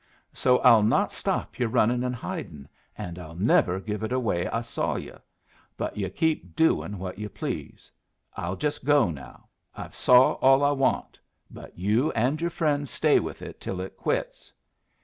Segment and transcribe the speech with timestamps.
[0.33, 2.67] So I'll not stop yu' runnin' and hidin',
[2.97, 5.19] and I'll never give it away I saw yu',
[5.77, 7.91] but yu' keep doin' what yu' please.
[8.35, 9.47] I'll just go now.
[9.75, 11.19] I've saw all I want,
[11.51, 14.51] but you and your friends stay with it till it quits.